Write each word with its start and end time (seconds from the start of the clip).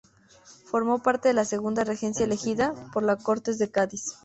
Formó 0.65 1.03
parte 1.03 1.27
de 1.27 1.35
la 1.35 1.45
segunda 1.45 1.83
regencia 1.83 2.25
elegida 2.25 2.73
por 2.91 3.03
las 3.03 3.21
Cortes 3.23 3.59
de 3.59 3.69
Cádiz. 3.69 4.15